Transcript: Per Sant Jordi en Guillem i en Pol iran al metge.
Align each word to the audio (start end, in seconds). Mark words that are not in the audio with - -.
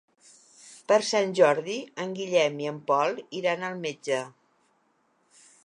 Per 0.91 0.95
Sant 1.09 1.35
Jordi 1.39 1.75
en 2.05 2.15
Guillem 2.21 2.57
i 2.65 2.69
en 2.71 2.81
Pol 2.89 3.21
iran 3.43 3.67
al 3.69 3.79
metge. 3.85 4.23